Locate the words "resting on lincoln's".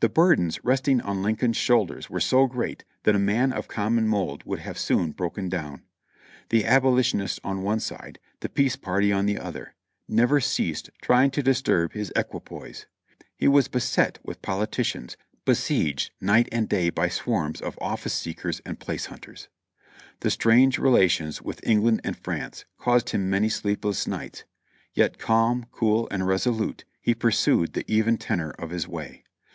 0.64-1.56